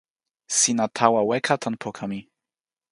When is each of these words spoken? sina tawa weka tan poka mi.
sina 0.57 0.85
tawa 0.97 1.21
weka 1.29 1.55
tan 1.61 1.75
poka 1.83 2.05
mi. 2.11 2.19